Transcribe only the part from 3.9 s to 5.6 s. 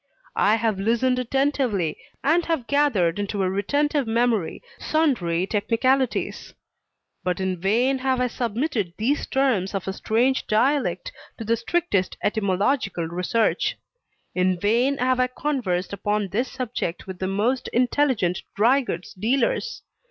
memory sundry